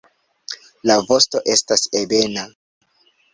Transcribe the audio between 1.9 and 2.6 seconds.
ebena.